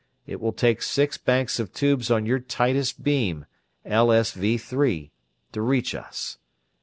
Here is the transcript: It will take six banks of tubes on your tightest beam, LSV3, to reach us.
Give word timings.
It 0.25 0.41
will 0.41 0.51
take 0.51 0.81
six 0.81 1.19
banks 1.19 1.59
of 1.59 1.73
tubes 1.73 2.09
on 2.09 2.25
your 2.25 2.39
tightest 2.39 3.03
beam, 3.03 3.45
LSV3, 3.85 5.11
to 5.51 5.61
reach 5.61 5.93
us. 5.93 6.39